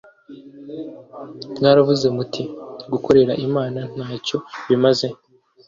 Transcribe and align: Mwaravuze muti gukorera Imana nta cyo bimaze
Mwaravuze 1.57 2.07
muti 2.15 2.43
gukorera 2.91 3.33
Imana 3.47 3.79
nta 3.95 4.09
cyo 4.25 4.37
bimaze 4.67 5.07